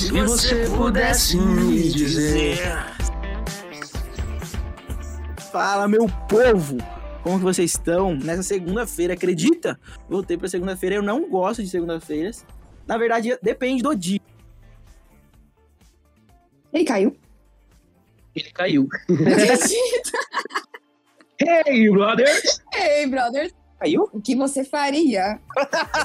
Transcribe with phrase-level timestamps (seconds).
[0.00, 2.56] Se você pudesse me dizer.
[5.52, 6.78] Fala, meu povo!
[7.22, 8.14] Como que vocês estão?
[8.14, 9.78] Nessa segunda-feira, acredita?
[10.08, 12.46] Voltei pra segunda-feira, eu não gosto de segunda-feiras.
[12.86, 14.20] Na verdade, depende do dia.
[16.72, 17.14] Ele caiu.
[18.34, 18.88] Ele caiu.
[21.42, 22.60] Hey, brothers!
[22.74, 24.10] Ei, brothers, Caiu?
[24.12, 25.40] o que você faria?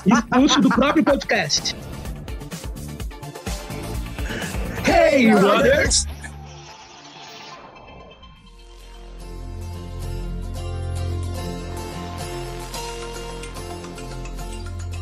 [0.05, 1.75] Expulso do próprio podcast.
[5.07, 6.07] Hey, brothers!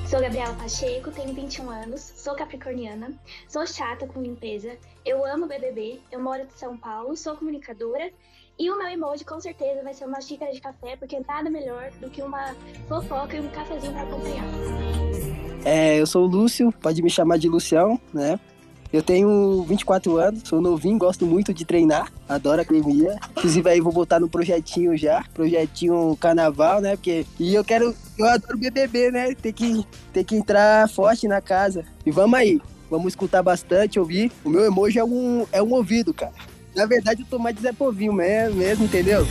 [0.05, 3.13] Sou Gabriela Pacheco, tenho 21 anos, sou capricorniana,
[3.47, 4.73] sou chata com limpeza,
[5.05, 8.11] eu amo BBB, eu moro em São Paulo, sou comunicadora
[8.59, 11.91] e o meu emoji com certeza vai ser uma xícara de café, porque nada melhor
[12.01, 12.53] do que uma
[12.89, 14.45] fofoca e um cafezinho para acompanhar.
[15.63, 18.37] É, eu sou o Lúcio, pode me chamar de Lucião, né?
[18.93, 23.17] Eu tenho 24 anos, sou novinho, gosto muito de treinar, adoro academia.
[23.31, 26.95] Inclusive aí vou botar no projetinho já, projetinho carnaval, né?
[26.95, 29.33] Porque e eu quero, eu adoro BBB, né?
[29.33, 31.83] Tem que tem que entrar forte na casa.
[32.05, 34.31] E vamos aí, vamos escutar bastante, ouvir.
[34.45, 36.33] O meu emoji é um é um ouvido, cara.
[36.75, 39.25] Na verdade eu tô mais de Zé Povinho mesmo, mesmo entendeu?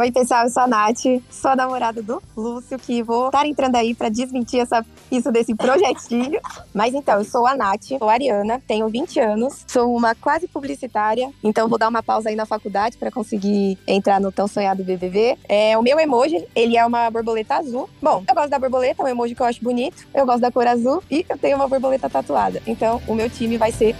[0.00, 3.76] Oi, pessoal, eu sou a Nath, sou a namorada do Lúcio, que vou estar entrando
[3.76, 6.40] aí para desmentir essa, isso desse projetinho.
[6.72, 10.48] Mas então, eu sou a Nath, sou a Ariana, tenho 20 anos, sou uma quase
[10.48, 14.82] publicitária, então vou dar uma pausa aí na faculdade para conseguir entrar no tão sonhado
[14.82, 15.36] BBB.
[15.46, 17.86] É, o meu emoji, ele é uma borboleta azul.
[18.00, 20.50] Bom, eu gosto da borboleta, é um emoji que eu acho bonito, eu gosto da
[20.50, 22.62] cor azul e eu tenho uma borboleta tatuada.
[22.66, 23.94] Então, o meu time vai ser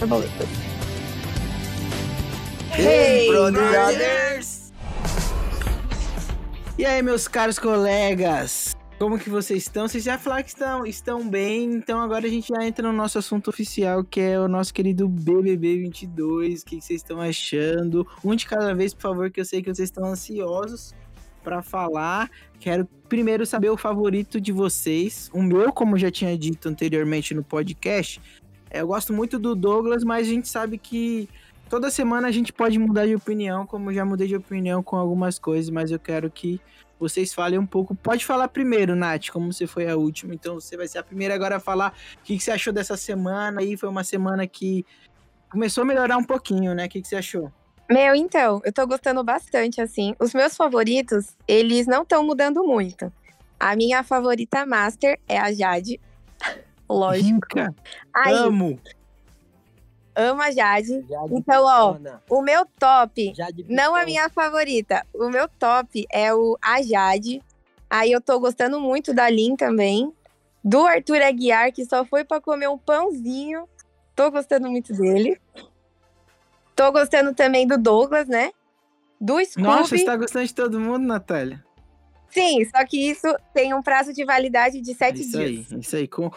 [0.00, 0.48] borboletas.
[2.78, 4.53] Hey, brothers!
[6.76, 8.76] E aí, meus caros colegas?
[8.98, 9.86] Como que vocês estão?
[9.86, 13.16] Vocês já falaram que estão, estão bem, então agora a gente já entra no nosso
[13.16, 16.62] assunto oficial, que é o nosso querido BBB 22.
[16.62, 18.04] O que vocês estão achando?
[18.24, 20.92] Um de cada vez, por favor, que eu sei que vocês estão ansiosos
[21.44, 22.28] para falar.
[22.58, 25.30] Quero primeiro saber o favorito de vocês.
[25.32, 28.20] O meu, como já tinha dito anteriormente no podcast,
[28.72, 31.28] eu gosto muito do Douglas, mas a gente sabe que
[31.74, 34.94] toda semana a gente pode mudar de opinião, como eu já mudei de opinião com
[34.94, 36.60] algumas coisas, mas eu quero que
[37.00, 37.96] vocês falem um pouco.
[37.96, 41.34] Pode falar primeiro, Nath, como você foi a última, então você vai ser a primeira
[41.34, 43.60] agora a falar o que, que você achou dessa semana.
[43.60, 44.86] Aí foi uma semana que
[45.50, 46.86] começou a melhorar um pouquinho, né?
[46.86, 47.50] O que, que você achou?
[47.90, 50.14] Meu, então, eu tô gostando bastante, assim.
[50.20, 53.12] Os meus favoritos, eles não estão mudando muito.
[53.58, 56.00] A minha favorita master é a Jade.
[56.88, 57.34] Lógico.
[57.34, 57.74] Rica,
[58.14, 58.78] Aí, amo.
[60.14, 61.04] Amo a Jade.
[61.30, 61.96] Então, ó,
[62.30, 67.42] o meu top, Jade não a minha favorita, o meu top é o a Jade.
[67.88, 70.12] Aí eu tô gostando muito da Lin também.
[70.64, 73.68] Do Arthur Aguiar, que só foi pra comer um pãozinho.
[74.16, 75.38] Tô gostando muito dele.
[76.74, 78.50] Tô gostando também do Douglas, né?
[79.20, 79.62] Do Scooby.
[79.62, 81.62] Nossa, você tá gostando de todo mundo, Natália?
[82.30, 85.66] Sim, só que isso tem um prazo de validade de sete isso dias.
[85.70, 86.08] aí, isso aí.
[86.08, 86.30] Com...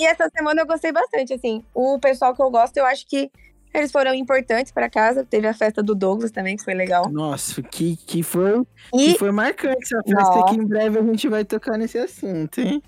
[0.00, 1.62] E essa semana eu gostei bastante, assim.
[1.74, 3.30] O pessoal que eu gosto, eu acho que
[3.74, 5.24] eles foram importantes pra casa.
[5.24, 7.10] Teve a festa do Douglas também, que foi legal.
[7.10, 8.62] Nossa, que, que, foi,
[8.94, 10.54] E que foi marcante essa festa Nossa.
[10.54, 12.82] que em breve a gente vai tocar nesse assunto, hein?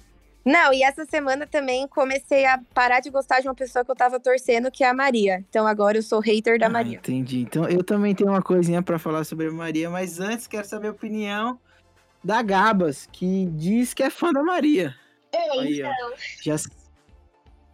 [0.45, 3.94] Não, e essa semana também comecei a parar de gostar de uma pessoa que eu
[3.94, 5.44] tava torcendo, que é a Maria.
[5.50, 6.97] Então agora eu sou hater da Ah, Maria.
[6.97, 7.43] entendi.
[7.43, 10.89] Então eu também tenho uma coisinha pra falar sobre a Maria, mas antes quero saber
[10.89, 11.61] a opinião
[12.25, 14.94] da Gabas, que diz que é fã da Maria.
[15.33, 15.91] Aí, ó.
[15.93, 16.12] Então,
[16.43, 16.56] Já,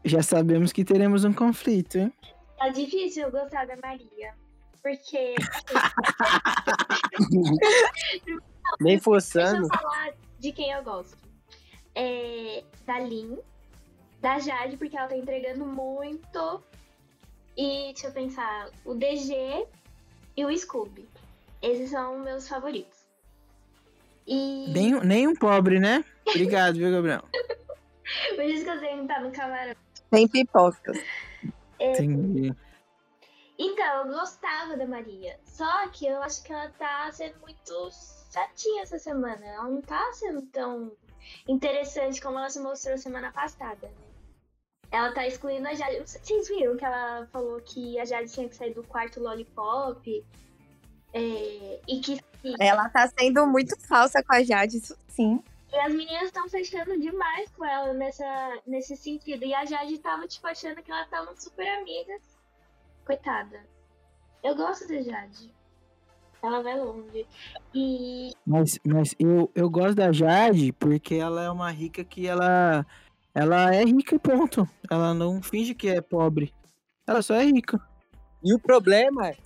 [0.05, 2.13] já sabemos que teremos um conflito, hein?
[2.59, 4.35] tá difícil eu gostar da Maria.
[4.83, 5.35] Porque.
[8.81, 9.65] Nem Deixa forçando.
[9.65, 11.17] eu falar de quem eu gosto.
[11.95, 13.39] É, da Lin,
[14.21, 16.63] da Jade, porque ela tá entregando muito.
[17.57, 19.67] E deixa eu pensar, o DG
[20.37, 21.09] e o Scooby.
[21.61, 22.97] Esses são meus favoritos.
[24.27, 26.05] E Nem, nem um pobre, né?
[26.29, 27.25] Obrigado, viu, Gabriel?
[28.37, 29.75] por isso que eu tenho que estar no camarão.
[30.13, 30.99] Sem pipocas.
[31.81, 32.55] Entendi.
[33.59, 35.39] Então, eu gostava da Maria.
[35.45, 37.91] Só que eu acho que ela tá sendo muito
[38.33, 39.45] chatinha essa semana.
[39.45, 40.93] Ela não tá sendo tão
[41.47, 44.09] interessante como ela se mostrou semana passada, né?
[44.91, 46.01] Ela tá excluindo a Jade.
[46.01, 50.25] Vocês viram que ela falou que a Jade tinha que sair do quarto Lollipop?
[51.13, 52.21] É, e que
[52.59, 55.43] Ela tá sendo muito falsa com a Jade, isso sim.
[55.73, 59.45] E as meninas estão fechando demais com ela nessa, nesse sentido.
[59.45, 62.23] E a Jade tava, tipo, achando que elas estavam super amigas.
[63.05, 63.61] Coitada.
[64.43, 65.55] Eu gosto da Jade.
[66.43, 67.27] Ela vai longe.
[67.75, 72.87] E Mas, mas eu, eu gosto da Jade porque ela é uma rica que ela,
[73.35, 74.69] Ela é rica e ponto.
[74.91, 76.55] Ela não finge que é pobre.
[77.07, 77.81] Ela só é rica.
[78.43, 79.43] E o problema é que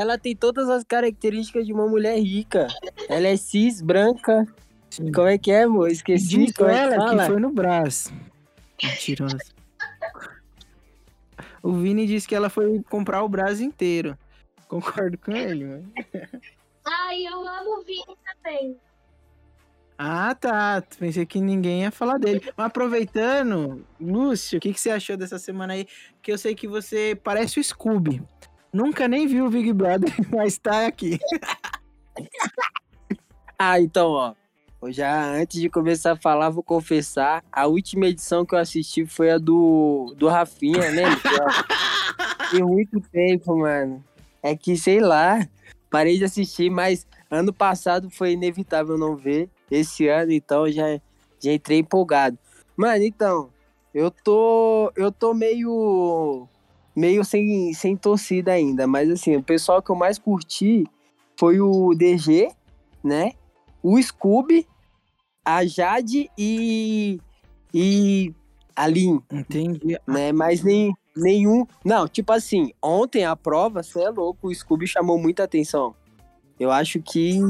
[0.00, 2.66] ela tem todas as características de uma mulher rica.
[3.08, 4.46] Ela é cis, branca.
[4.92, 5.10] Sim.
[5.10, 5.90] Como é que é, amor?
[5.90, 7.24] Esqueci Diz é que ela que fala.
[7.24, 8.12] foi no Brás.
[8.82, 9.38] Mentirosa.
[11.62, 14.18] O Vini disse que ela foi comprar o Brás inteiro.
[14.68, 15.92] Concordo com ele, mano.
[16.84, 18.76] Ai, eu amo o Vini também.
[19.96, 20.82] Ah, tá.
[20.98, 22.42] Pensei que ninguém ia falar dele.
[22.54, 25.86] Mas aproveitando, Lúcio, o que, que você achou dessa semana aí?
[26.20, 28.22] Que eu sei que você parece o Scooby.
[28.70, 31.18] Nunca nem viu o Big Brother, mas tá aqui.
[33.58, 34.41] Ah, então, ó.
[34.82, 37.44] Eu já, antes de começar a falar, vou confessar.
[37.52, 41.04] A última edição que eu assisti foi a do, do Rafinha, né?
[42.50, 44.02] Tem muito tempo, mano.
[44.42, 45.46] É que, sei lá,
[45.88, 49.48] parei de assistir, mas ano passado foi inevitável não ver.
[49.70, 51.00] Esse ano, então, já,
[51.38, 52.36] já entrei empolgado.
[52.76, 53.50] Mano, então,
[53.94, 54.92] eu tô.
[54.96, 56.48] Eu tô meio.
[56.96, 58.88] meio sem, sem torcida ainda.
[58.88, 60.84] Mas assim, o pessoal que eu mais curti
[61.38, 62.50] foi o DG,
[63.04, 63.30] né?
[63.80, 64.66] O Scooby,
[65.44, 67.20] a Jade e.
[67.72, 68.32] e
[68.74, 69.98] a Lin, Entendi.
[70.06, 70.32] né?
[70.32, 71.66] Mas nem, nenhum.
[71.84, 75.94] Não, tipo assim, ontem a prova, você é louco, o Scooby chamou muita atenção.
[76.58, 77.40] Eu acho que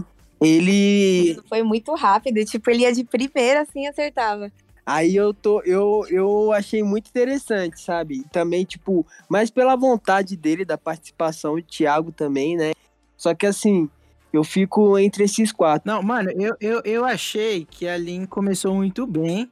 [0.40, 1.38] ele.
[1.48, 4.50] Foi muito rápido, tipo, ele ia de primeira, assim, acertava.
[4.84, 5.60] Aí eu tô.
[5.62, 8.16] Eu, eu achei muito interessante, sabe?
[8.16, 12.72] E Também, tipo, mas pela vontade dele, da participação, o Thiago também, né?
[13.16, 13.88] Só que assim,
[14.32, 15.90] eu fico entre esses quatro.
[15.90, 19.50] Não, mano, eu, eu, eu achei que a Lin começou muito bem,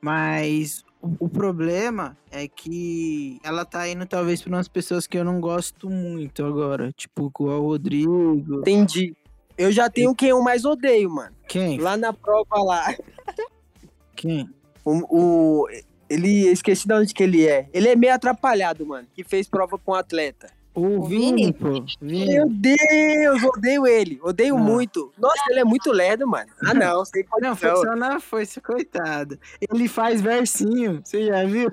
[0.00, 5.24] mas o, o problema é que ela tá indo talvez pra umas pessoas que eu
[5.24, 6.92] não gosto muito agora.
[6.92, 8.60] Tipo, com o Rodrigo.
[8.60, 9.14] Entendi.
[9.56, 11.34] Eu já tenho quem eu mais odeio, mano.
[11.48, 11.78] Quem?
[11.80, 12.94] Lá na prova lá.
[14.14, 14.48] Quem?
[14.84, 15.68] O, o-
[16.08, 17.68] ele esqueci de onde que ele é.
[17.72, 19.06] Ele é meio atrapalhado, mano.
[19.14, 20.50] Que fez prova com atleta.
[20.74, 21.52] O O Vini, Vini?
[21.52, 21.84] pô.
[22.00, 22.26] Vini.
[22.26, 24.20] Meu Deus, odeio ele.
[24.22, 24.60] Odeio Ah.
[24.60, 25.12] muito.
[25.18, 26.50] Nossa, ele é muito lerdo, mano.
[26.64, 27.90] Ah, não, sem Não, foi condição.
[27.92, 29.38] só na foice, coitado.
[29.60, 31.72] Ele faz versinho, você já viu?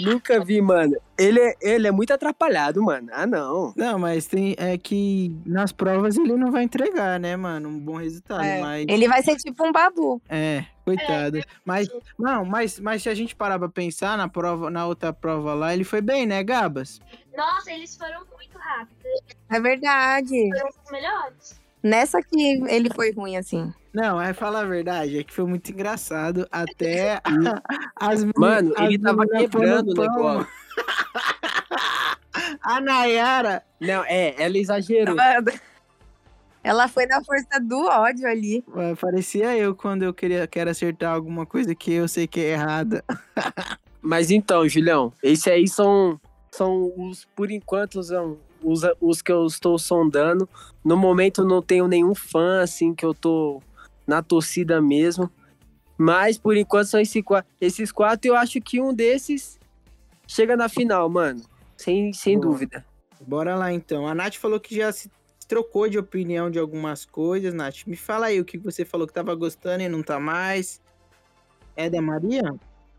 [0.00, 0.96] Nunca vi, mano.
[1.18, 3.08] Ele é, ele é muito atrapalhado, mano.
[3.12, 3.74] Ah, não.
[3.76, 7.68] Não, mas tem é que nas provas ele não vai entregar, né, mano?
[7.68, 10.20] Um bom resultado, É, mas Ele vai ser tipo um babu.
[10.30, 10.64] é,
[10.96, 11.40] coitado.
[11.64, 11.88] Mas
[12.18, 15.72] não, mas mas se a gente parar pra pensar na prova, na outra prova lá,
[15.74, 17.00] ele foi bem, né, Gabas?
[17.36, 19.04] Nossa, eles foram muito rápidos.
[19.48, 20.48] É verdade.
[20.52, 21.60] Foram os melhores.
[21.82, 23.72] Nessa que ele foi ruim, assim.
[23.92, 27.22] Não, é falar a verdade, é que foi muito engraçado até a-
[27.96, 30.46] as Mano, as ele tava quebrando o negócio.
[32.62, 35.16] A Nayara, Não, é, ela exagerou.
[35.16, 35.50] Mano,
[36.62, 38.64] Ela foi na força do ódio ali.
[39.00, 43.02] parecia eu quando eu queria quero acertar alguma coisa que eu sei que é errada.
[44.02, 46.20] Mas então, Julião, esses aí são,
[46.50, 50.48] são os, por enquanto, são os, os que eu estou sondando.
[50.84, 53.62] No momento não tenho nenhum fã, assim, que eu tô
[54.06, 55.30] na torcida mesmo.
[55.96, 58.30] Mas por enquanto são esse, qua- esses quatro.
[58.30, 59.58] Eu acho que um desses
[60.26, 61.42] chega na final, mano.
[61.76, 62.52] Sem, sem Boa.
[62.52, 62.84] dúvida.
[63.26, 64.06] Bora lá então.
[64.06, 65.10] A Nath falou que já se
[65.50, 67.84] trocou de opinião de algumas coisas, Nath.
[67.84, 70.80] Me fala aí o que você falou que tava gostando e não tá mais.
[71.76, 72.54] É da Maria?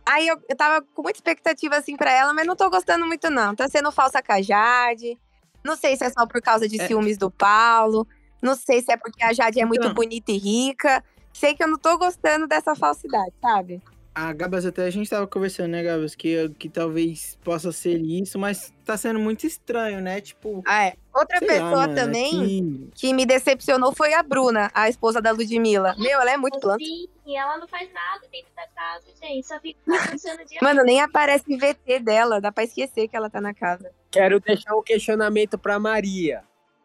[0.05, 3.29] Aí eu, eu tava com muita expectativa, assim, pra ela, mas não tô gostando muito,
[3.29, 3.55] não.
[3.55, 5.17] Tá sendo falsa com a Jade.
[5.63, 6.87] Não sei se é só por causa de É.
[6.87, 8.05] ciúmes do Paulo.
[8.41, 9.93] Não sei se é porque a Jade é muito Então.
[9.93, 11.01] bonita e rica.
[11.31, 13.81] Sei que eu não tô gostando dessa falsidade, sabe?
[14.13, 16.15] A Gabas, até a gente tava conversando, né, Gabas?
[16.15, 20.19] Que, que talvez possa ser isso, mas tá sendo muito estranho, né?
[20.19, 20.61] Tipo.
[20.67, 20.95] Ah, é.
[21.15, 25.21] Outra lá, pessoa mano, é também que- que me decepcionou foi a Bruna, a esposa
[25.21, 25.95] da Ludmilla.
[25.97, 26.83] Meu, ela é muito planta.
[26.83, 29.47] Sim, e ela não faz nada dentro da casa, gente.
[29.47, 32.41] Só fica pensando de Mano, nem aparece VT dela.
[32.41, 33.91] Dá pra esquecer que ela tá na casa.
[34.11, 36.43] Quero deixar um questionamento pra Maria.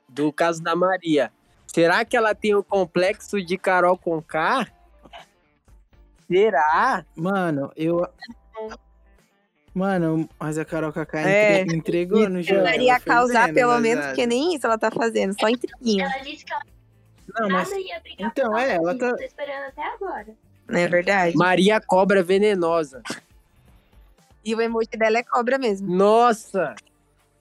[0.09, 1.33] Do caso da Maria.
[1.66, 4.68] Será que ela tem o complexo de Carol Conká?
[6.30, 7.04] Será?
[7.14, 8.06] Mano, eu.
[9.75, 11.61] Mano, mas a Carol Kaká É.
[11.61, 12.61] entre- entregou no jogo.
[12.61, 15.38] Ela ia ela foi causar pelo mas menos, porque nem isso ela tá fazendo.
[15.38, 16.04] Só intriguinha.
[16.06, 16.62] Ela disse que ela
[17.40, 17.68] Não, mas.
[17.68, 20.26] nada ia brigar Então, é, ela tá- Tô esperando até agora.
[20.68, 21.37] Não é verdade?
[21.37, 23.02] Maria Cobra Venenosa.
[24.45, 25.88] E o emoji dela é cobra mesmo.
[25.95, 26.75] Nossa!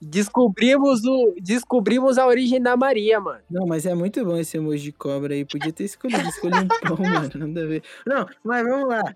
[0.00, 3.40] Descobrimos, o, descobrimos a origem da Maria, mano.
[3.50, 5.44] Não, mas é muito bom esse emoji de cobra aí.
[5.44, 7.60] Podia ter escolhido, escolhi um pão, mano.
[7.60, 7.82] A ver.
[8.06, 9.14] Não, mas vamos lá.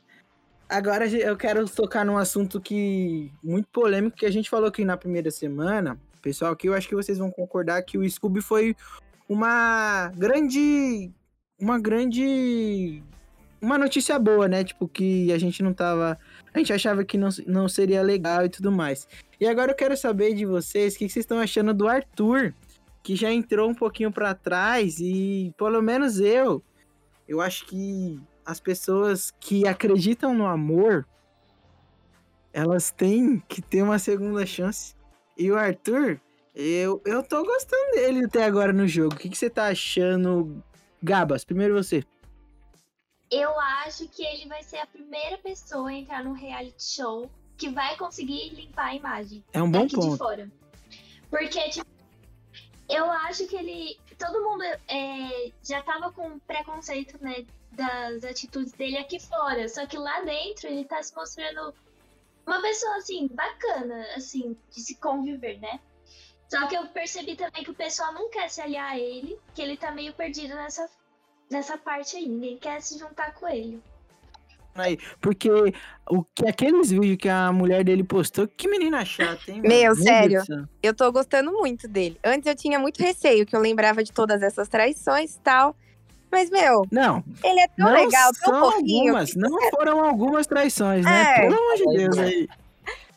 [0.68, 4.96] Agora eu quero tocar num assunto que muito polêmico que a gente falou aqui na
[4.96, 5.98] primeira semana.
[6.22, 8.76] Pessoal, que eu acho que vocês vão concordar que o Scooby foi
[9.28, 11.10] uma grande.
[11.58, 13.02] Uma grande
[13.60, 14.64] uma notícia boa, né?
[14.64, 16.18] Tipo, que a gente não tava.
[16.52, 19.06] A gente achava que não, não seria legal e tudo mais.
[19.38, 22.54] E agora eu quero saber de vocês o que, que vocês estão achando do Arthur,
[23.02, 26.62] que já entrou um pouquinho pra trás e, pelo menos eu,
[27.28, 31.06] eu acho que as pessoas que acreditam no amor,
[32.52, 34.94] elas têm que ter uma segunda chance.
[35.38, 36.20] E o Arthur,
[36.54, 39.14] eu, eu tô gostando dele até agora no jogo.
[39.14, 40.62] O que, que você tá achando,
[41.02, 41.44] Gabas?
[41.44, 42.04] Primeiro você.
[43.30, 47.68] Eu acho que ele vai ser a primeira pessoa a entrar num reality show que
[47.68, 50.16] vai conseguir limpar a imagem É um bom daqui de ponto.
[50.16, 50.50] fora.
[51.28, 51.86] Porque, tipo,
[52.88, 53.98] eu acho que ele.
[54.18, 57.46] Todo mundo é, já tava com preconceito, né?
[57.70, 59.68] Das atitudes dele aqui fora.
[59.68, 61.72] Só que lá dentro ele tá se mostrando
[62.44, 65.78] uma pessoa, assim, bacana, assim, de se conviver, né?
[66.48, 69.62] Só que eu percebi também que o pessoal não quer se aliar a ele, que
[69.62, 70.90] ele tá meio perdido nessa,
[71.50, 72.28] nessa parte aí.
[72.28, 73.80] Ninguém quer se juntar com ele.
[74.74, 75.50] Aí, porque
[76.08, 79.60] o que aqueles vídeos que a mulher dele postou, que menina chata, hein?
[79.60, 80.42] Meu, sério.
[80.82, 82.18] Eu tô gostando muito dele.
[82.24, 85.74] Antes eu tinha muito receio, que eu lembrava de todas essas traições e tal.
[86.30, 89.08] Mas, meu, Não, ele é tão não legal, tão fofinho.
[89.08, 91.22] algumas, não foram algumas traições, né?
[91.38, 91.40] É.
[91.40, 92.48] Pelo amor de Deus aí.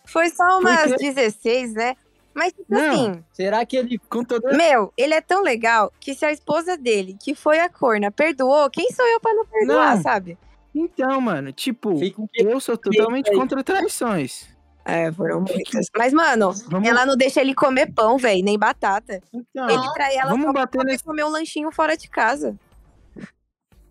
[0.05, 1.95] Foi só umas Porque- 16, né?
[2.35, 2.79] Mas, tipo Não.
[2.91, 3.97] assim, Será que ele.
[4.09, 7.69] Com toda meu, ele é tão legal que se a esposa dele, que foi a
[7.69, 10.01] corna, perdoou, quem sou eu pra não perdoar, Não.
[10.01, 10.37] sabe?
[10.73, 13.35] Então, mano, tipo, Fica um eu sou totalmente aí.
[13.37, 14.51] contra traições.
[14.85, 15.85] É, foram muitas.
[15.95, 19.21] Mas, mano, Vamos, ela não deixa ele comer pão, velho, nem batata.
[19.33, 21.03] então, Ele trai ela vamos só bater nesse.
[21.03, 22.57] comer um lanchinho fora de casa.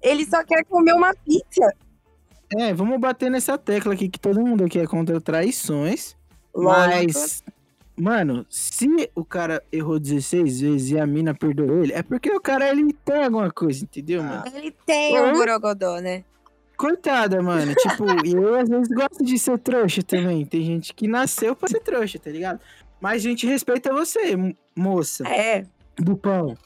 [0.02, 1.72] Ele só quer comer uma pizza.
[2.58, 6.14] É, vamos bater nessa tecla aqui que todo mundo aqui é contra traições.
[6.54, 7.12] Lógico.
[7.14, 7.42] Mas,
[7.96, 12.40] mano, se o cara errou 16 vezes e a mina perdoou ele, é porque o
[12.40, 14.44] cara ele tem alguma coisa, entendeu, mano?
[14.54, 15.30] Ele tem Hum?
[15.30, 16.24] um borogodó, né?
[16.76, 17.74] Coitada, mano.
[17.74, 20.44] Tipo, eu às vezes gosto de ser trouxa também.
[20.44, 22.60] Tem gente que nasceu pra ser trouxa, tá ligado?
[23.00, 25.64] Mas a gente respeita você, mo- moça É.
[25.96, 26.56] do pão.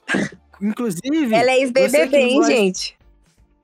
[0.61, 2.97] Inclusive, Ela é ex-BBB, hein, gosta- gente?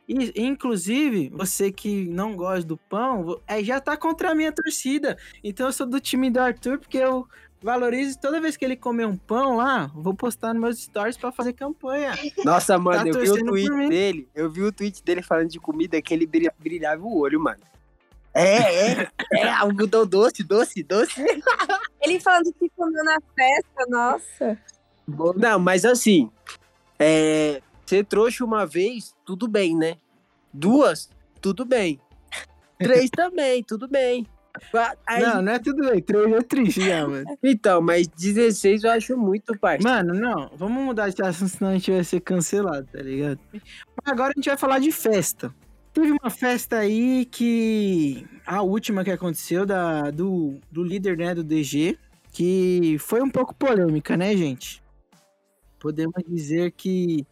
[0.08, 5.16] E, inclusive, você que não gosta do pão, é, já tá contra a minha torcida.
[5.42, 7.26] Então eu sou do time do Arthur, porque eu
[7.62, 11.30] valorizo toda vez que ele comer um pão lá, vou postar nos meus stories pra
[11.32, 12.12] fazer campanha.
[12.44, 14.28] Nossa, mano, Tá eu vi o tweet dele.
[14.34, 17.60] Eu vi o tweet dele falando de comida que ele brilha- brilhava o olho, mano.
[18.34, 21.20] É, é, é, algodão doce, doce, doce.
[22.00, 24.58] Ele falando que comeu na festa, nossa.
[25.36, 26.30] Não, mas assim,
[26.98, 29.96] é, ser trouxa uma vez, tudo bem, né?
[30.52, 32.00] Duas, tudo bem.
[32.78, 34.26] Três também, tudo bem.
[35.06, 36.00] Aí- Não, não é tudo bem.
[36.02, 37.24] Três é triste já, mano.
[37.42, 39.86] Então, mas 16 eu acho muito, parça.
[39.88, 40.50] Mano, não.
[40.56, 43.38] Vamos mudar de assunto, senão a gente vai ser cancelado, tá ligado?
[44.04, 45.54] Agora a gente vai falar de festa.
[45.92, 48.26] Teve uma festa aí que.
[48.46, 51.98] A última que aconteceu da, do, do líder, né, do DG,
[52.32, 54.82] que foi um pouco polêmica, né, gente?
[55.78, 57.26] Podemos dizer que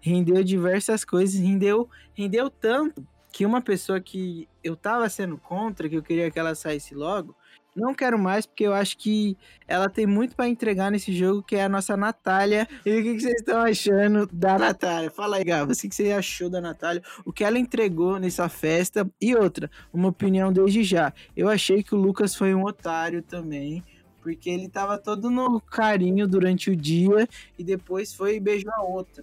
[0.00, 3.04] rendeu diversas coisas, rendeu, rendeu tanto
[3.38, 7.36] que uma pessoa que eu tava sendo contra, que eu queria que ela saísse logo,
[7.72, 9.36] não quero mais, porque eu acho que
[9.68, 12.66] ela tem muito pra entregar nesse jogo, que é a nossa Natália.
[12.84, 15.08] E o que, vocês estão achando da Natália?
[15.08, 17.00] Fala aí, Gabs, o que, que você achou da Natália?
[17.24, 19.08] O que ela entregou nessa festa?
[19.20, 21.12] E outra, uma opinião desde já.
[21.36, 23.84] Eu achei que o Lucas foi um otário também,
[24.20, 28.82] porque ele tava todo no carinho durante o dia e depois foi e beijou a
[28.82, 29.22] outra.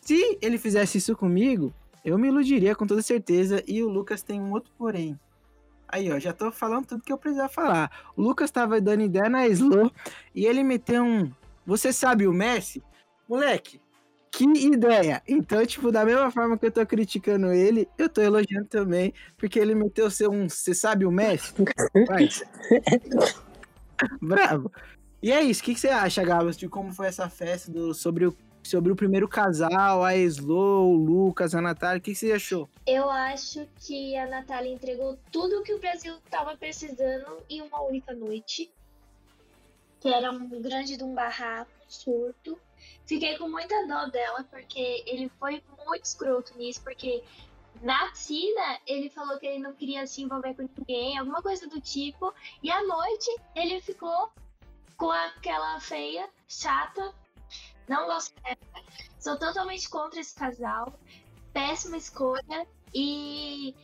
[0.00, 1.70] Se ele fizesse isso comigo,
[2.04, 3.62] eu me iludiria com toda certeza.
[3.66, 5.18] E o Lucas tem um outro porém.
[5.88, 7.90] Aí, ó, já tô falando tudo que eu precisava falar.
[8.16, 9.92] O Lucas tava dando ideia na Slow
[10.34, 11.30] e ele meteu um.
[11.66, 12.82] Você sabe o Messi?
[13.28, 13.80] Moleque,
[14.32, 15.22] que ideia!
[15.28, 19.58] Então, tipo, da mesma forma que eu tô criticando ele, eu tô elogiando também, porque
[19.58, 20.48] ele meteu seu um.
[20.48, 21.52] Você sabe o Messi?
[22.06, 22.42] Faz.
[24.20, 24.72] Bravo.
[25.22, 27.92] E é isso, o que, que você acha, Gabas, de como foi essa festa do,
[27.92, 31.98] sobre, o, sobre o primeiro casal, a Slow, o Lucas, a Natália?
[31.98, 32.68] O que, que você achou?
[32.86, 37.82] Eu acho que a Natália entregou tudo o que o Brasil tava precisando em uma
[37.82, 38.72] única noite.
[40.00, 42.58] Que era um grande de um barraco, surto.
[43.06, 47.22] Fiquei com muita dó dela, porque ele foi muito escroto nisso, porque
[47.80, 51.80] na piscina ele falou que ele não queria se envolver com ninguém, alguma coisa do
[51.80, 52.32] tipo.
[52.62, 54.30] E à noite ele ficou
[54.96, 57.12] com aquela feia, chata.
[57.88, 58.56] Não gosto dela.
[59.18, 60.92] Sou totalmente contra esse casal.
[61.52, 62.66] Péssima escolha.
[62.94, 63.74] E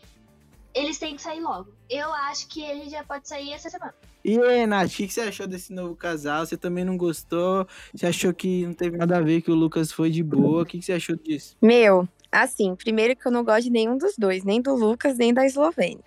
[0.75, 1.73] eles têm que sair logo.
[1.89, 3.95] Eu acho que ele já pode sair essa semana.
[4.25, 6.45] E aí, Nath, o que você achou desse novo casal?
[6.45, 7.67] Você também não gostou?
[7.95, 10.63] Você achou que não teve nada a ver que o Lucas foi de boa?
[10.63, 11.57] O que você achou disso?
[11.63, 15.33] Meu, Assim, primeiro que eu não gosto de nenhum dos dois, nem do Lucas, nem
[15.33, 16.05] da Eslovênia.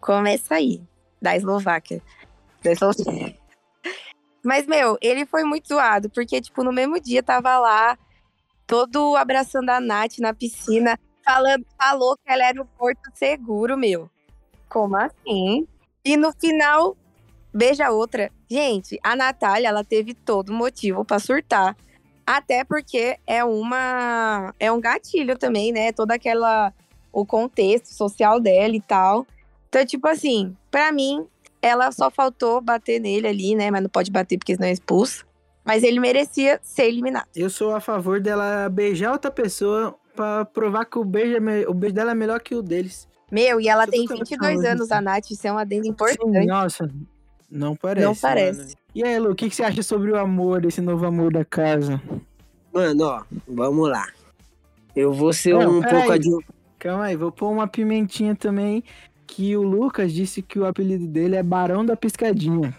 [0.00, 0.80] Começa aí,
[1.20, 2.00] da Eslováquia.
[2.62, 3.36] Da Eslovênia.
[4.44, 7.96] Mas, meu, ele foi muito zoado, porque, tipo, no mesmo dia tava lá,
[8.66, 14.10] todo abraçando a Nath na piscina, falando, falou que ela era o porto seguro, meu.
[14.68, 15.66] Como assim?
[16.04, 16.94] E no final,
[17.52, 18.30] beija outra.
[18.50, 21.74] Gente, a Natália, ela teve todo motivo pra surtar.
[22.26, 25.92] Até porque é uma é um gatilho também, né?
[25.92, 26.72] Toda aquela
[27.12, 29.26] o contexto social dela e tal.
[29.68, 31.26] Então, tipo assim, pra mim,
[31.64, 33.70] ela só faltou bater nele ali, né?
[33.70, 35.24] Mas não pode bater porque senão é expulso.
[35.64, 37.26] Mas ele merecia ser eliminado.
[37.34, 41.72] Eu sou a favor dela beijar outra pessoa pra provar que o beijo, é o
[41.72, 43.08] beijo dela é melhor que o deles.
[43.32, 44.94] Meu, e ela Eu tô tem totalmente 22 falando anos, isso.
[44.94, 46.46] a Nath, isso é um adendo Sim, importante.
[46.46, 46.90] nossa,
[47.50, 48.06] não parece.
[48.06, 48.58] Não parece.
[48.58, 48.70] mano.
[48.94, 51.44] E aí, Lu, o que, que você acha sobre o amor, esse novo amor da
[51.44, 52.00] casa?
[52.72, 54.06] Mano, ó, vamos lá.
[54.94, 56.28] Eu vou ser Não, um pouco adi...
[56.78, 58.84] Calma aí, vou pôr uma pimentinha também,
[59.26, 62.74] que o Lucas disse que o apelido dele é Barão da Piscadinha.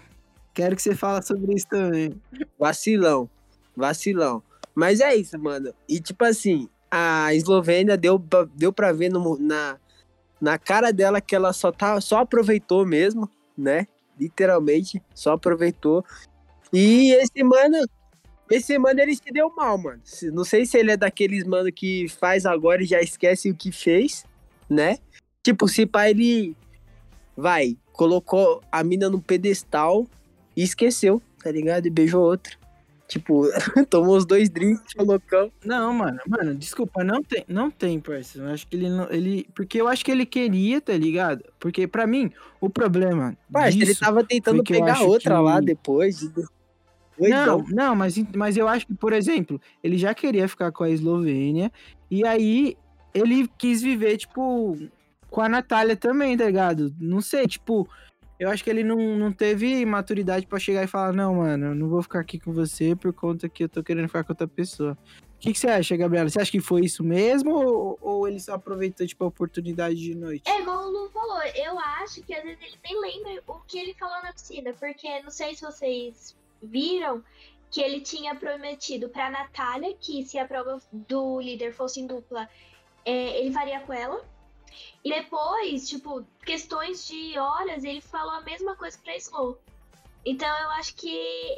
[0.54, 2.12] Quero que você fale sobre isso também.
[2.58, 3.28] vacilão.
[3.76, 4.42] Vacilão.
[4.74, 5.72] Mas é isso, mano.
[5.88, 9.76] E tipo assim, a Eslovênia deu, pra- deu pra ver no- na,
[10.40, 13.86] na cara dela que ela só, tá, só aproveitou mesmo, né?
[14.18, 16.04] Literalmente, só aproveitou.
[16.72, 17.76] E esse mano,
[18.50, 20.00] esse mano ele se deu mal, mano.
[20.32, 23.70] Não sei se ele é daqueles mano que faz agora e já esquece o que
[23.70, 24.24] fez,
[24.70, 24.98] né?
[25.46, 26.56] Tipo, se pá, ele
[27.36, 30.04] vai, colocou a mina no pedestal
[30.56, 31.86] e esqueceu, tá ligado?
[31.86, 32.56] E beijou outra.
[33.06, 33.44] Tipo,
[33.88, 35.52] tomou os dois drinks, colocou.
[35.64, 38.48] Não, mano, mano, desculpa, não tem, não tem, parceiro.
[38.48, 41.44] Eu acho que ele não, ele, porque eu acho que ele queria, tá ligado?
[41.60, 46.18] Porque pra mim, o problema Parça, ele tava tentando pegar outra que- lá depois.
[46.18, 46.44] De...
[47.20, 50.90] Não, não, mas, mas eu acho que, por exemplo, ele já queria ficar com a
[50.90, 51.70] Eslovênia
[52.10, 52.76] e aí
[53.14, 54.76] ele quis viver, tipo,
[55.30, 56.94] com a Natália também, tá ligado?
[56.98, 57.88] Não sei, tipo,
[58.38, 61.74] eu acho que ele não, não teve maturidade pra chegar e falar, não, mano, eu
[61.74, 64.46] não vou ficar aqui com você por conta que eu tô querendo ficar com outra
[64.46, 64.96] pessoa.
[65.36, 66.28] O que, que você acha, Gabriela?
[66.28, 70.14] Você acha que foi isso mesmo ou, ou ele só aproveitou, tipo, a oportunidade de
[70.14, 70.50] noite?
[70.50, 73.78] É igual o Lu falou, eu acho que às vezes ele nem lembra o que
[73.78, 77.22] ele falou na piscina, porque não sei se vocês viram
[77.70, 82.48] que ele tinha prometido pra Natália que se a prova do líder fosse em dupla,
[83.04, 84.24] é, ele faria com ela.
[85.04, 89.58] E depois, tipo, questões de horas, ele falou a mesma coisa pra Slow.
[90.24, 91.08] Então eu acho que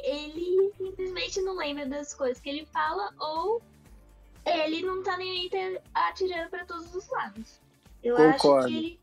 [0.03, 3.61] ele simplesmente não lembra das coisas que ele fala ou
[4.45, 7.59] ele não tá nem aí atirando pra todos os lados.
[8.03, 8.67] Eu acho Concordo.
[8.67, 8.99] que ele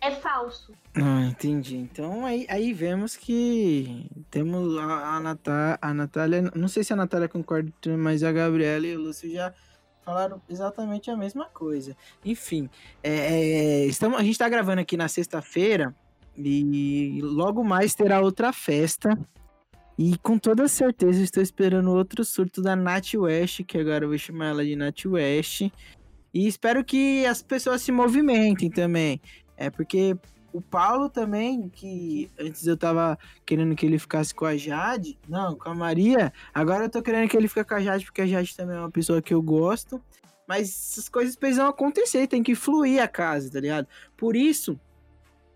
[0.00, 0.72] é falso.
[0.94, 1.76] Ah, entendi.
[1.76, 6.50] Então aí, aí vemos que temos a, a, Natá- a Natália.
[6.54, 9.54] Não sei se a Natália concorda, mas a Gabriela e o Lúcio já
[10.06, 11.96] falaram exatamente a mesma coisa.
[12.24, 12.70] Enfim,
[13.02, 15.92] é, é, estamos, a gente tá gravando aqui na sexta-feira
[16.38, 19.18] e logo mais terá outra festa.
[19.98, 24.18] E com toda certeza estou esperando outro surto da Nath West, que agora eu vou
[24.18, 25.62] chamar ela de Nath West.
[26.32, 29.20] E espero que as pessoas se movimentem também.
[29.56, 30.16] É porque
[30.56, 35.54] o Paulo também, que antes eu tava querendo que ele ficasse com a Jade, não,
[35.54, 36.32] com a Maria.
[36.54, 38.80] Agora eu tô querendo que ele fique com a Jade, porque a Jade também é
[38.80, 40.02] uma pessoa que eu gosto.
[40.48, 43.86] Mas essas coisas precisam acontecer, tem que fluir a casa, tá ligado?
[44.16, 44.80] Por isso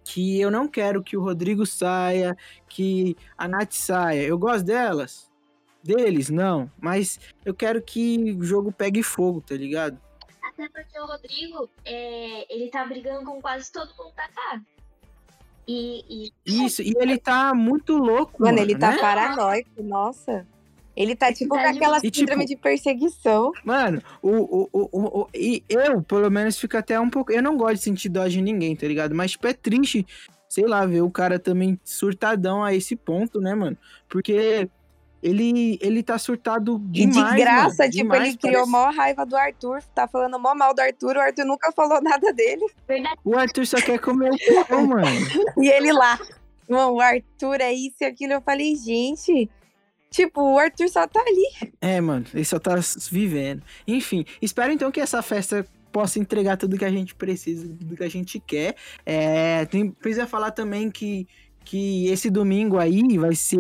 [0.05, 2.37] que eu não quero que o Rodrigo saia,
[2.69, 4.23] que a Nath saia.
[4.23, 5.31] Eu gosto delas,
[5.83, 6.71] deles, não.
[6.79, 9.99] Mas eu quero que o jogo pegue fogo, tá ligado?
[10.43, 14.67] Até porque o Rodrigo, é, ele tá brigando com quase todo mundo da casa.
[15.73, 18.43] E, e Isso, e ele tá muito louco.
[18.43, 18.99] Mano, ele tá né?
[18.99, 20.45] paranoico, nossa.
[20.97, 23.53] Ele tá tipo com Tá aquela E, tipo, síndrome de perseguição.
[23.65, 27.33] Mano, o, o, o, o, o- e eu, pelo menos, fico até um pouco.
[27.33, 29.15] Eu não gosto de sentir dó de ninguém, tá ligado?
[29.15, 30.05] Mas, tipo, é triste,
[30.49, 33.79] sei lá, ver o cara também surtadão a esse ponto, né, mano?
[34.09, 34.69] Porque
[35.23, 37.31] ele, ele tá surtado E demais.
[37.35, 40.55] de graça, mano, tipo, demais, ele criou parece- mó raiva do Arthur, tá falando mó
[40.55, 42.67] mal do Arthur, o Arthur nunca falou nada dele.
[42.89, 45.05] verdade, O Arthur só quer comer o pão, mano.
[45.59, 46.19] E ele lá,
[46.69, 48.33] mano, o Arthur é isso e aquilo.
[48.35, 49.51] Eu falei, gente,
[50.11, 51.71] tipo, o Arthur só tá ali.
[51.81, 52.77] É, mano, ele só tá
[53.11, 53.63] vivendo.
[53.87, 58.05] Enfim, espero então que essa festa possa entregar tudo que a gente precisa, tudo que
[58.05, 58.77] a gente quer.
[59.05, 61.27] É, tem, precisa falar também que,
[61.65, 63.59] que esse domingo aí vai ser.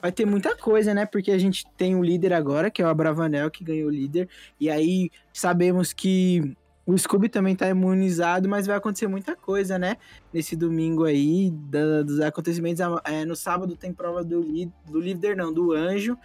[0.00, 1.06] Vai ter muita coisa, né?
[1.06, 4.28] Porque a gente tem o líder agora, que é o Abravanel, que ganhou o líder.
[4.60, 9.96] E aí sabemos que o Scooby também tá imunizado, mas vai acontecer muita coisa, né?
[10.32, 12.80] Nesse domingo aí, da- dos acontecimentos.
[13.04, 14.42] É, no sábado tem prova do,
[14.90, 16.16] do líder, não, do anjo.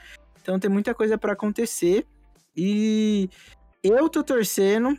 [0.42, 2.06] Então tem muita coisa pra acontecer.
[2.56, 3.30] E
[3.84, 4.98] eu tô torcendo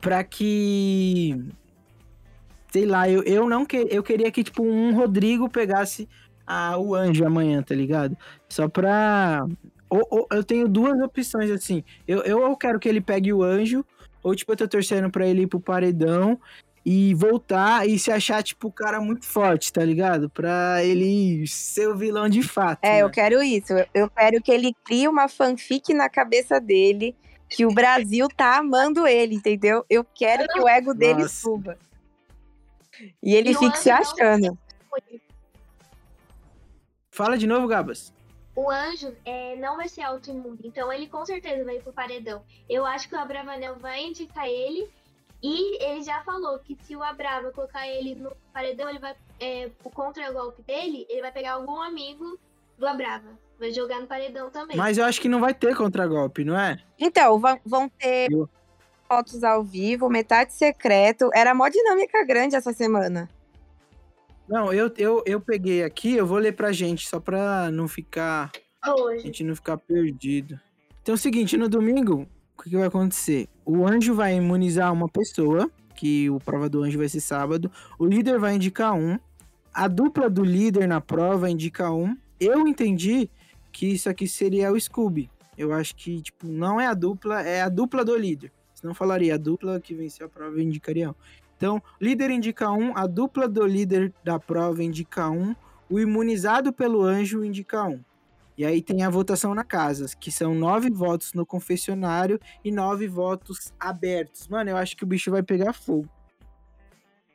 [0.00, 1.36] pra que.
[2.70, 6.08] Sei lá, eu, eu não que, eu queria que, tipo, um Rodrigo pegasse
[6.46, 8.16] a, o anjo amanhã, tá ligado?
[8.48, 9.46] Só pra.
[9.88, 11.82] Ou, ou- eu tenho duas opções, assim.
[12.06, 13.84] Eu, eu quero que ele pegue o anjo,
[14.22, 16.38] ou, tipo, eu tô torcendo pra ele ir pro paredão
[16.84, 20.28] e voltar e se achar, tipo, o cara muito forte, tá ligado?
[20.30, 22.80] Pra ele ser o vilão de fato.
[22.82, 23.02] É, né?
[23.02, 23.72] eu quero isso.
[23.72, 27.14] Eu- Eu quero que ele crie uma fanfic na cabeça dele,
[27.48, 29.84] que o Brasil tá amando ele, entendeu?
[29.88, 31.28] Eu quero que o ego dele Nossa.
[31.34, 31.78] suba.
[33.22, 34.58] E ele E o fique se achando.
[37.10, 38.12] Fala de novo, Gabas.
[38.54, 42.42] O anjo é, não vai ser autoimune, então ele com certeza vai ir pro paredão.
[42.68, 44.88] Eu acho que o Abravanel vai indicar ele.
[45.40, 49.14] E ele já falou que se o Abrava colocar ele no paredão, ele vai.
[49.38, 52.36] É, o contra-golpe dele, ele vai pegar algum amigo
[52.76, 53.38] do Abrava.
[53.56, 54.76] Vai jogar no paredão também.
[54.76, 56.78] Mas eu acho que não vai ter contragolpe, não é?
[56.98, 58.48] Então, vão, vão ter Eu-
[59.08, 61.30] fotos ao vivo, metade secreto.
[61.34, 63.28] Era mó dinâmica grande essa semana.
[64.48, 68.50] Não, eu, eu, eu peguei aqui, eu vou ler pra gente, só pra não ficar.
[68.80, 69.24] A Hoje.
[69.24, 70.58] gente não ficar perdido.
[71.02, 73.48] Então é o seguinte, no domingo, o que, que vai acontecer?
[73.64, 77.70] O anjo vai imunizar uma pessoa, que o prova do anjo vai ser sábado.
[77.98, 79.18] O líder vai indicar um.
[79.74, 82.16] A dupla do líder na prova indica um.
[82.40, 83.28] Eu entendi
[83.72, 85.30] que isso aqui seria o Scooby.
[85.56, 88.52] Eu acho que, tipo, não é a dupla, é a dupla do líder.
[88.78, 91.14] Senão falaria a dupla que venceu a prova indicaria um.
[91.56, 95.56] Então, líder indica um, a dupla do líder da prova indica um,
[95.90, 98.00] o imunizado pelo anjo indica um.
[98.56, 103.08] E aí tem a votação na casa, que são nove votos no confessionário e nove
[103.08, 104.46] votos abertos.
[104.46, 106.08] Mano, eu acho que o bicho vai pegar fogo.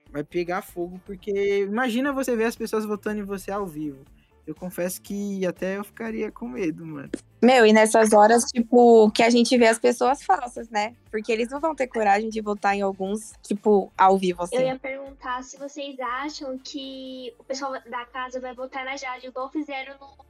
[0.09, 4.05] Vai pegar fogo, porque imagina você ver as pessoas votando em você ao vivo.
[4.47, 7.09] Eu confesso que até eu ficaria com medo, mano.
[7.43, 10.95] Meu, e nessas horas, tipo, que a gente vê as pessoas falsas, né?
[11.11, 14.55] Porque eles não vão ter coragem de votar em alguns, tipo, ao vivo, assim.
[14.55, 19.27] Eu ia perguntar se vocês acham que o pessoal da casa vai votar na Jade,
[19.27, 20.23] igual fizeram no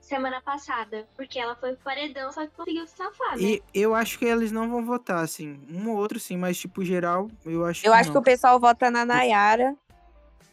[0.00, 1.06] semana passada.
[1.16, 3.42] Porque ela foi pro paredão, só que conseguiu se safar, né?
[3.42, 5.60] E eu acho que eles não vão votar, assim.
[5.70, 8.20] Um ou outro, sim, mas, tipo, geral, eu acho Eu que acho que não.
[8.20, 9.76] o pessoal vota na Nayara.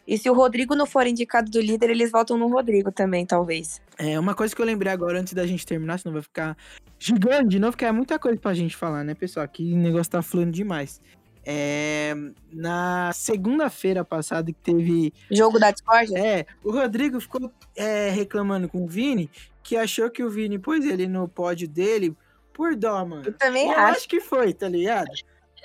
[0.08, 3.82] E se o Rodrigo não for indicado do líder, eles votam no Rodrigo também, talvez.
[3.98, 6.58] É, uma coisa que eu lembrei agora, antes da gente terminar, senão vai ficar
[7.00, 9.46] gigante de novo, porque é muita coisa pra gente falar, né, pessoal?
[9.46, 11.02] Aqui o negócio tá fluindo demais.
[11.46, 12.14] É,
[12.52, 15.14] na segunda-feira passada que teve.
[15.32, 16.16] Jogo da Discord?
[16.16, 19.30] É, o Rodrigo ficou é, reclamando com o Vini,
[19.62, 22.16] que achou que o Vini pôs ele no pódio dele
[22.54, 23.24] por dó, mano.
[23.26, 23.98] Eu também Eu acho.
[23.98, 25.10] acho que foi, tá ligado?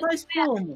[0.00, 0.74] Mas como?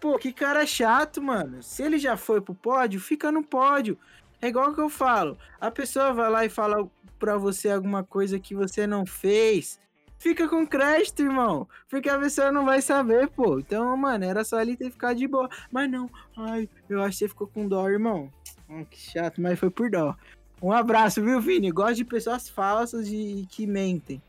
[0.00, 1.62] Pô, que cara chato, mano.
[1.62, 3.98] Se ele já foi pro pódio, fica no pódio.
[4.40, 5.36] É igual que eu falo.
[5.60, 9.80] A pessoa vai lá e fala pra você alguma coisa que você não fez.
[10.18, 11.68] Fica com crédito, irmão.
[11.88, 13.58] Porque a pessoa não vai saber, pô.
[13.58, 15.48] Então, mano, era só ele ter ficado de boa.
[15.70, 16.08] Mas não.
[16.36, 18.30] Ai, eu acho que você ficou com dó, irmão.
[18.68, 20.16] Hum, que chato, mas foi por dó.
[20.60, 21.70] Um abraço, viu, Vini?
[21.70, 24.20] Gosto de pessoas falsas e que mentem.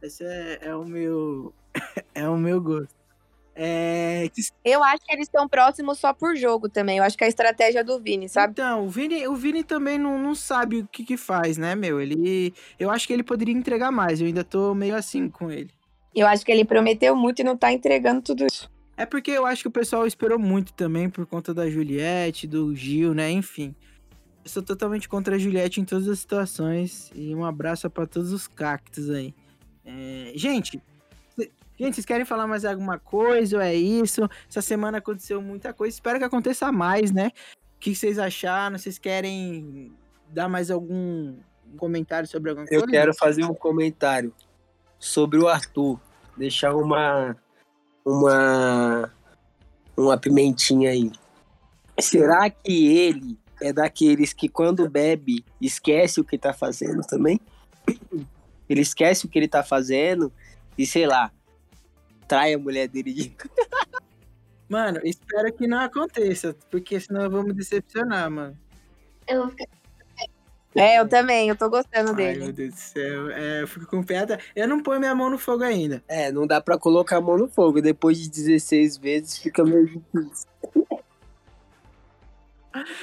[0.00, 1.52] Esse é, é o meu.
[2.14, 3.01] é o meu gosto.
[3.54, 4.30] É.
[4.64, 6.98] Eu acho que eles estão próximos só por jogo também.
[6.98, 8.52] Eu acho que é a estratégia do Vini, sabe?
[8.52, 12.00] Então, o Vini, o Vini também não, não sabe o que que faz, né, meu?
[12.00, 12.54] Ele.
[12.78, 14.20] Eu acho que ele poderia entregar mais.
[14.20, 15.70] Eu ainda tô meio assim com ele.
[16.14, 18.70] Eu acho que ele prometeu muito e não tá entregando tudo isso.
[18.96, 22.74] É porque eu acho que o pessoal esperou muito também por conta da Juliette, do
[22.74, 23.30] Gil, né?
[23.30, 23.74] Enfim.
[24.44, 27.10] Eu sou totalmente contra a Juliette em todas as situações.
[27.14, 29.34] E um abraço pra todos os cactos aí.
[29.84, 30.80] É, Gente,
[31.78, 33.56] gente, vocês querem falar mais alguma coisa?
[33.56, 34.28] Ou é isso?
[34.48, 35.94] Essa semana aconteceu muita coisa.
[35.94, 37.30] Espero que aconteça mais, né?
[37.76, 38.78] O que vocês acharam?
[38.78, 39.92] Vocês querem
[40.28, 41.34] dar mais algum
[41.76, 42.86] comentário sobre alguma Eu coisa?
[42.86, 44.32] quero fazer um comentário
[44.98, 45.98] sobre o Arthur.
[46.36, 47.36] Deixar uma.
[48.04, 49.12] Uma.
[49.96, 51.12] Uma pimentinha aí.
[52.00, 57.40] Será que ele é daqueles que quando bebe esquece o que tá fazendo também?
[58.68, 60.32] Ele esquece o que ele tá fazendo
[60.78, 61.30] e sei lá.
[62.32, 63.36] Trai a mulher dele de.
[64.66, 66.56] Mano, espero que não aconteça.
[66.70, 68.56] Porque senão eu vou me decepcionar, mano.
[69.28, 69.66] Eu vou ficar
[70.74, 72.44] É, eu também, eu tô gostando Ai, dele.
[72.44, 73.30] meu Deus do céu.
[73.32, 74.40] É, eu fico com pedra.
[74.56, 76.02] Eu não ponho minha mão no fogo ainda.
[76.08, 77.82] É, não dá pra colocar a mão no fogo.
[77.82, 80.48] Depois de 16 vezes fica meio difícil.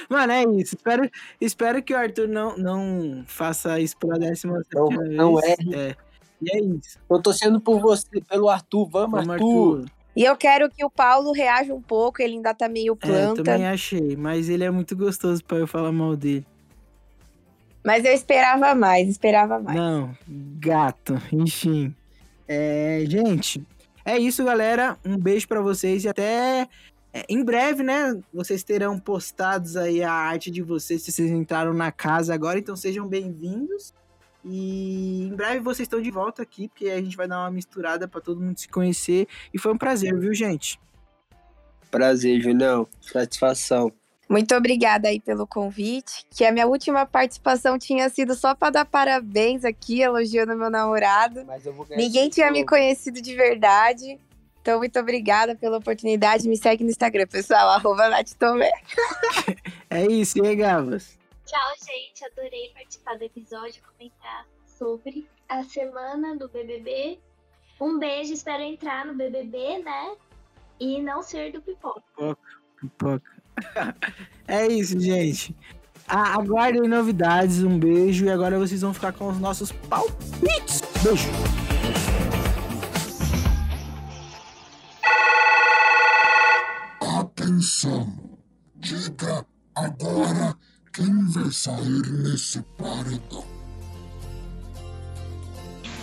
[0.08, 0.74] Mano, é isso.
[0.74, 1.08] Espero,
[1.40, 5.72] espero que o Arthur não, não faça isso pela décima Não- não erre.
[5.74, 5.96] É.
[6.42, 6.98] E é isso.
[7.08, 8.88] Tô torcendo por você, pelo Arthur.
[8.88, 9.78] Vamos, Vamos, Arthur.
[9.80, 9.90] Arthur.
[10.16, 12.96] E eu quero que o Paulo reaja um pouco, ele ainda tá meio É, eu
[12.96, 13.42] planta.
[13.44, 14.16] também achei.
[14.16, 16.46] Mas ele é muito gostoso pra eu falar mal dele.
[17.84, 19.76] Mas eu esperava mais, esperava mais.
[19.76, 20.14] Não,
[20.58, 21.20] gato.
[21.32, 21.94] Enfim.
[22.46, 23.64] É, gente,
[24.04, 24.98] É isso, galera.
[25.04, 26.66] Um beijo pra vocês e até
[27.12, 28.18] é, em breve, né?
[28.34, 32.74] Vocês terão postados aí a arte de vocês se vocês entraram na casa agora, então
[32.76, 33.94] sejam bem-vindos.
[34.44, 38.08] E em breve vocês estão de volta aqui, porque a gente vai dar uma misturada
[38.08, 39.26] pra todo mundo se conhecer.
[39.52, 40.80] E foi um prazer, viu, gente?
[41.90, 42.86] Prazer, Julião.
[43.00, 43.92] Satisfação.
[44.28, 46.24] Muito obrigada aí pelo convite.
[46.30, 51.44] Que a minha última participação tinha sido só para dar parabéns aqui, elogiando meu namorado.
[51.44, 54.18] Mas eu vou ganhar Ninguém tinha me conhecido de verdade.
[54.62, 56.48] Então, muito obrigada pela oportunidade.
[56.48, 57.70] Me segue no Instagram, pessoal.
[57.74, 58.70] Arroba Nath Tomé.
[59.92, 61.18] É isso, e aí, Gavas?
[61.50, 62.24] Tchau, gente.
[62.26, 67.18] Adorei participar do episódio, comentar sobre a semana do BBB.
[67.80, 70.14] Um beijo, espero entrar no BBB, né?
[70.78, 72.04] E não ser do pipoca.
[72.80, 73.42] Pipoca.
[74.46, 75.56] é isso, gente.
[76.06, 78.26] A- Aguardem novidades, um beijo.
[78.26, 80.82] E agora vocês vão ficar com os nossos palpites.
[81.02, 81.30] Beijo.
[87.00, 88.38] Atenção!
[88.76, 90.56] Diga agora
[90.92, 93.44] quem vai sair nesse paredão.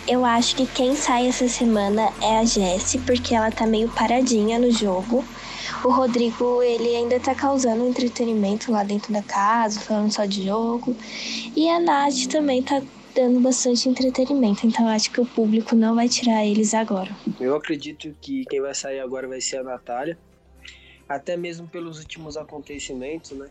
[0.06, 4.58] Eu acho que quem sai essa semana é a Jessie, porque ela tá meio paradinha
[4.58, 5.22] no jogo.
[5.84, 10.96] O Rodrigo, ele ainda tá causando entretenimento lá dentro da casa, falando só de jogo.
[11.54, 12.82] E a Nath também tá
[13.14, 17.14] dando bastante entretenimento, então eu acho que o público não vai tirar eles agora.
[17.38, 20.18] Eu acredito que quem vai sair agora vai ser a Natália.
[21.06, 23.48] Até mesmo pelos últimos acontecimentos, né?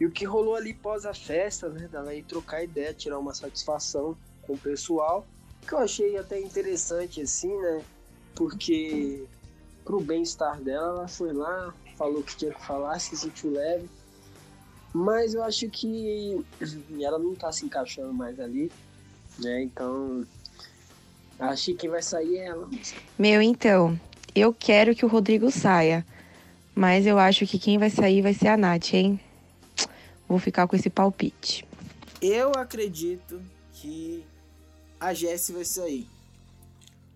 [0.00, 1.88] E o que rolou ali pós a festa, né?
[1.88, 5.26] Dela ir trocar ideia, tirar uma satisfação com o pessoal.
[5.66, 7.82] Que eu achei até interessante, assim, né?
[8.34, 9.24] Porque
[9.84, 13.88] pro bem-estar dela, ela foi lá, falou o que tinha que falar, se sentiu leve.
[14.92, 16.44] Mas eu acho que
[17.00, 18.70] ela não tá se encaixando mais ali,
[19.38, 19.62] né?
[19.62, 20.24] Então,
[21.38, 22.68] acho que quem vai sair é ela.
[23.18, 23.98] Meu, então,
[24.34, 26.04] eu quero que o Rodrigo saia.
[26.74, 29.20] Mas eu acho que quem vai sair vai ser a Nath, hein?
[30.28, 31.66] Vou ficar com esse palpite.
[32.20, 34.24] Eu acredito que
[34.98, 36.08] a Jessie vai sair.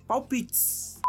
[0.06, 1.00] Palpites.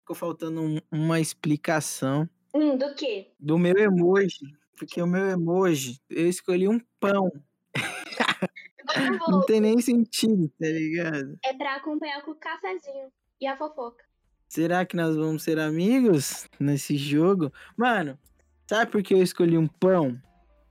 [0.00, 3.28] Ficou faltando um- uma explicação Hum, do quê?
[3.38, 4.54] do meu emoji.
[4.78, 7.30] Porque o meu emoji, eu escolhi um pão.
[9.28, 11.38] Não tem nem sentido, tá ligado?
[11.44, 14.04] É pra acompanhar com o cafezinho e a fofoca.
[14.48, 17.52] Será que nós vamos ser amigos nesse jogo?
[17.76, 18.16] Mano,
[18.68, 20.20] sabe por que eu escolhi um pão?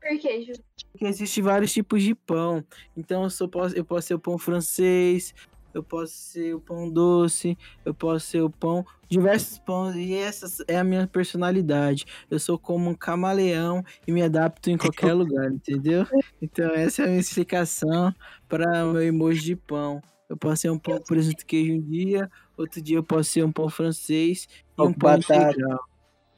[0.05, 0.63] Por?
[0.91, 2.63] Porque existem vários tipos de pão.
[2.95, 5.33] Então eu, só posso, eu posso ser o pão francês,
[5.73, 8.85] eu posso ser o pão doce, eu posso ser o pão.
[9.09, 9.95] Diversos pães.
[9.97, 12.05] E essa é a minha personalidade.
[12.29, 16.05] Eu sou como um camaleão e me adapto em qualquer lugar, entendeu?
[16.41, 18.13] Então essa é a minha explicação
[18.47, 20.01] para o meu emoji de pão.
[20.29, 23.43] Eu posso ser um pão com presunto queijo um dia, outro dia eu posso ser
[23.45, 25.51] um pão francês e Pão um com pão batata.
[25.51, 25.79] integral.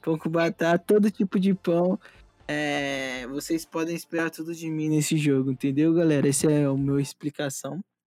[0.01, 1.99] Pão com batata, todo tipo de pão.
[2.49, 6.29] É, vocês podem esperar tudo de mim nesse jogo, entendeu, galera?
[6.29, 7.83] Essa é a minha explicação.